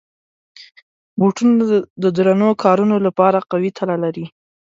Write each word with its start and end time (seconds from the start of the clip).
بوټونه 1.19 1.63
د 2.03 2.05
درنو 2.17 2.49
کارونو 2.63 2.95
لپاره 3.05 3.45
قوي 3.51 3.71
تله 3.77 3.95
لري. 4.03 4.25